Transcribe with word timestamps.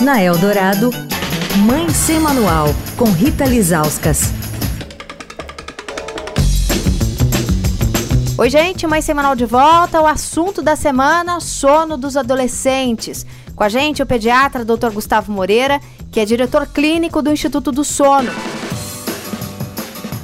Na 0.00 0.20
Eldorado, 0.20 0.90
Mãe 1.64 1.88
Sem 1.90 2.18
Manual, 2.18 2.66
com 2.96 3.04
Rita 3.04 3.44
Lizauskas. 3.44 4.32
Oi, 8.36 8.50
gente, 8.50 8.86
Mãe 8.88 9.00
Semanal 9.00 9.36
de 9.36 9.46
volta. 9.46 10.00
O 10.00 10.06
assunto 10.06 10.60
da 10.60 10.74
semana: 10.74 11.38
sono 11.38 11.96
dos 11.96 12.16
adolescentes. 12.16 13.24
Com 13.54 13.62
a 13.62 13.68
gente, 13.68 14.02
o 14.02 14.06
pediatra 14.06 14.64
Dr. 14.64 14.90
Gustavo 14.90 15.30
Moreira, 15.30 15.80
que 16.10 16.18
é 16.18 16.24
diretor 16.24 16.66
clínico 16.66 17.22
do 17.22 17.30
Instituto 17.30 17.70
do 17.70 17.84
Sono. 17.84 18.32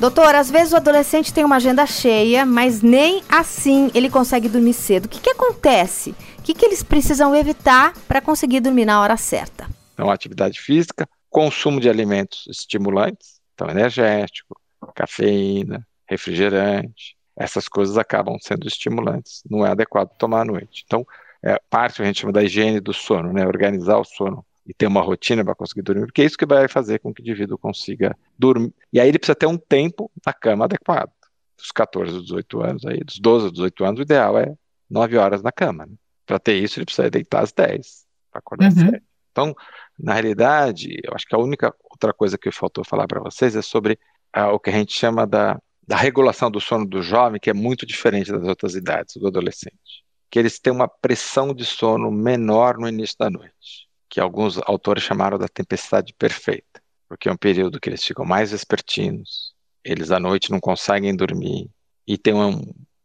Doutor, 0.00 0.34
às 0.34 0.50
vezes 0.50 0.72
o 0.72 0.76
adolescente 0.76 1.30
tem 1.30 1.44
uma 1.44 1.56
agenda 1.56 1.84
cheia, 1.84 2.46
mas 2.46 2.80
nem 2.80 3.22
assim 3.28 3.90
ele 3.94 4.08
consegue 4.08 4.48
dormir 4.48 4.72
cedo. 4.72 5.04
O 5.04 5.08
que, 5.10 5.20
que 5.20 5.28
acontece? 5.28 6.14
O 6.38 6.42
que, 6.42 6.54
que 6.54 6.64
eles 6.64 6.82
precisam 6.82 7.36
evitar 7.36 7.92
para 8.08 8.22
conseguir 8.22 8.60
dormir 8.60 8.86
na 8.86 8.98
hora 9.02 9.18
certa? 9.18 9.68
Então, 9.92 10.10
atividade 10.10 10.58
física, 10.58 11.06
consumo 11.28 11.78
de 11.78 11.90
alimentos 11.90 12.46
estimulantes, 12.48 13.42
então 13.54 13.68
energético, 13.68 14.58
cafeína, 14.94 15.86
refrigerante, 16.08 17.14
essas 17.36 17.68
coisas 17.68 17.98
acabam 17.98 18.38
sendo 18.40 18.66
estimulantes. 18.66 19.42
Não 19.50 19.66
é 19.66 19.70
adequado 19.70 20.16
tomar 20.16 20.40
à 20.40 20.44
noite. 20.46 20.82
Então, 20.86 21.06
é 21.44 21.60
parte 21.68 22.00
a 22.00 22.06
gente 22.06 22.20
chama 22.20 22.32
da 22.32 22.42
higiene 22.42 22.80
do 22.80 22.94
sono, 22.94 23.34
né? 23.34 23.46
Organizar 23.46 23.98
o 23.98 24.04
sono 24.04 24.42
e 24.66 24.74
ter 24.74 24.86
uma 24.86 25.00
rotina 25.00 25.44
para 25.44 25.54
conseguir 25.54 25.82
dormir, 25.82 26.06
porque 26.06 26.22
é 26.22 26.24
isso 26.24 26.38
que 26.38 26.46
vai 26.46 26.68
fazer 26.68 26.98
com 26.98 27.12
que 27.12 27.20
o 27.20 27.24
indivíduo 27.24 27.58
consiga 27.58 28.16
dormir. 28.38 28.72
E 28.92 29.00
aí 29.00 29.08
ele 29.08 29.18
precisa 29.18 29.34
ter 29.34 29.46
um 29.46 29.58
tempo 29.58 30.10
na 30.24 30.32
cama 30.32 30.64
adequado. 30.64 31.10
Dos 31.56 31.72
14 31.72 32.14
aos 32.14 32.22
18 32.24 32.62
anos, 32.62 32.86
aí, 32.86 33.00
dos 33.00 33.18
12 33.18 33.44
aos 33.46 33.52
18 33.52 33.84
anos, 33.84 33.98
o 34.00 34.02
ideal 34.02 34.38
é 34.38 34.54
9 34.88 35.16
horas 35.16 35.42
na 35.42 35.52
cama. 35.52 35.86
Né? 35.86 35.92
Para 36.24 36.38
ter 36.38 36.54
isso, 36.54 36.78
ele 36.78 36.86
precisa 36.86 37.10
deitar 37.10 37.42
às 37.42 37.52
10 37.52 38.06
para 38.30 38.38
acordar 38.38 38.70
uhum. 38.70 38.90
7. 38.90 39.02
Então, 39.32 39.54
na 39.98 40.14
realidade, 40.14 40.98
eu 41.02 41.14
acho 41.14 41.26
que 41.26 41.34
a 41.34 41.38
única 41.38 41.74
outra 41.90 42.12
coisa 42.12 42.38
que 42.38 42.50
faltou 42.50 42.84
falar 42.84 43.06
para 43.06 43.20
vocês 43.20 43.54
é 43.54 43.62
sobre 43.62 43.98
ah, 44.32 44.52
o 44.52 44.58
que 44.58 44.70
a 44.70 44.72
gente 44.72 44.92
chama 44.92 45.26
da, 45.26 45.60
da 45.86 45.96
regulação 45.96 46.50
do 46.50 46.60
sono 46.60 46.86
do 46.86 47.02
jovem, 47.02 47.40
que 47.40 47.50
é 47.50 47.54
muito 47.54 47.84
diferente 47.84 48.32
das 48.32 48.44
outras 48.44 48.74
idades, 48.74 49.16
do 49.16 49.26
adolescente. 49.26 50.04
Que 50.30 50.38
eles 50.38 50.58
têm 50.58 50.72
uma 50.72 50.88
pressão 50.88 51.52
de 51.52 51.64
sono 51.64 52.10
menor 52.10 52.78
no 52.78 52.88
início 52.88 53.16
da 53.18 53.28
noite 53.28 53.89
que 54.10 54.20
alguns 54.20 54.58
autores 54.66 55.04
chamaram 55.04 55.38
da 55.38 55.48
tempestade 55.48 56.12
perfeita, 56.12 56.82
porque 57.08 57.28
é 57.28 57.32
um 57.32 57.36
período 57.36 57.78
que 57.78 57.88
eles 57.88 58.04
ficam 58.04 58.24
mais 58.24 58.50
vespertinos, 58.50 59.54
eles 59.84 60.10
à 60.10 60.18
noite 60.18 60.50
não 60.50 60.58
conseguem 60.58 61.14
dormir 61.14 61.70
e 62.06 62.18
tem 62.18 62.34
uma, 62.34 62.60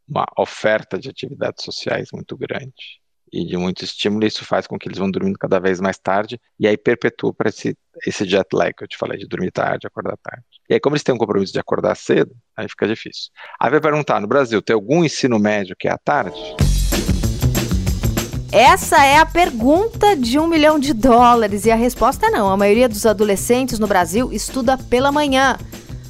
uma 0.06 0.26
oferta 0.36 0.98
de 0.98 1.08
atividades 1.08 1.64
sociais 1.64 2.08
muito 2.12 2.36
grande 2.36 3.00
e 3.32 3.44
de 3.44 3.56
muito 3.56 3.84
estímulo, 3.84 4.24
e 4.24 4.28
isso 4.28 4.44
faz 4.44 4.66
com 4.66 4.78
que 4.78 4.88
eles 4.88 4.98
vão 4.98 5.10
dormindo 5.10 5.38
cada 5.38 5.58
vez 5.58 5.80
mais 5.80 5.98
tarde, 5.98 6.40
e 6.58 6.66
aí 6.66 6.76
perpetua 6.76 7.34
para 7.34 7.48
esse, 7.48 7.76
esse 8.06 8.24
jet 8.24 8.46
lag 8.52 8.72
que 8.72 8.84
eu 8.84 8.88
te 8.88 8.96
falei, 8.96 9.18
de 9.18 9.26
dormir 9.26 9.50
tarde, 9.50 9.86
acordar 9.86 10.16
tarde. 10.18 10.44
E 10.68 10.74
aí, 10.74 10.80
como 10.80 10.94
eles 10.94 11.02
têm 11.02 11.14
um 11.14 11.18
compromisso 11.18 11.52
de 11.52 11.58
acordar 11.58 11.96
cedo, 11.96 12.34
aí 12.56 12.68
fica 12.68 12.86
difícil. 12.86 13.30
Aí 13.60 13.70
vai 13.70 13.80
perguntar, 13.80 14.20
no 14.20 14.28
Brasil, 14.28 14.62
tem 14.62 14.74
algum 14.74 15.04
ensino 15.04 15.38
médio 15.38 15.74
que 15.76 15.88
é 15.88 15.90
à 15.90 15.98
tarde? 15.98 16.38
Essa 18.52 19.04
é 19.04 19.18
a 19.18 19.26
pergunta 19.26 20.16
de 20.16 20.38
um 20.38 20.46
milhão 20.46 20.78
de 20.78 20.92
dólares 20.92 21.64
e 21.64 21.70
a 21.70 21.76
resposta 21.76 22.26
é 22.26 22.30
não. 22.30 22.50
A 22.50 22.56
maioria 22.56 22.88
dos 22.88 23.04
adolescentes 23.04 23.78
no 23.78 23.86
Brasil 23.86 24.32
estuda 24.32 24.78
pela 24.78 25.10
manhã. 25.10 25.56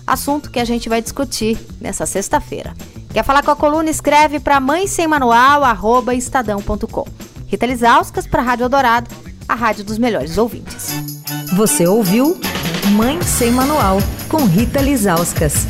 Assunto 0.07 0.51
que 0.51 0.61
a 0.61 0.65
gente 0.65 0.89
vai 0.89 1.03
discutir 1.03 1.59
nessa 1.81 2.07
sexta-feira. 2.07 2.75
Quer 3.13 3.25
falar 3.25 3.43
com 3.43 3.51
a 3.51 3.57
coluna? 3.57 3.91
Escreve 3.91 4.39
para 4.39 4.61
mãe 4.61 4.87
sem 4.87 5.07
manual, 5.07 5.65
arroba 5.65 6.15
estadão.com. 6.15 7.07
Rita 7.47 7.67
Lisauskas 7.67 8.27
para 8.27 8.43
a 8.43 8.45
Rádio 8.45 8.65
Eldorado, 8.65 9.11
a 9.49 9.55
rádio 9.55 9.85
dos 9.85 9.99
melhores 9.99 10.37
ouvintes. 10.37 10.91
Você 11.55 11.87
ouviu 11.87 12.39
Mãe 12.93 13.21
Sem 13.23 13.51
Manual, 13.51 13.99
com 14.29 14.45
Rita 14.45 14.81
Lisauskas. 14.81 15.67